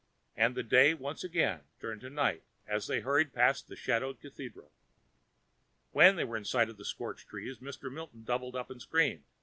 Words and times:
And 0.35 0.55
the 0.55 0.63
day 0.63 0.95
once 0.95 1.23
again 1.23 1.61
turned 1.79 2.01
to 2.01 2.09
night 2.09 2.41
as 2.65 2.87
they 2.87 3.01
hurried 3.01 3.33
past 3.33 3.69
a 3.69 3.75
shadowed 3.75 4.19
cathedral. 4.19 4.71
When 5.91 6.15
they 6.15 6.23
were 6.23 6.37
in 6.37 6.43
sight 6.43 6.69
of 6.71 6.77
the 6.77 6.85
scorched 6.85 7.29
trees, 7.29 7.59
Mr. 7.59 7.91
Milton 7.93 8.23
doubled 8.23 8.55
up 8.55 8.71
and 8.71 8.81
screamed. 8.81 9.25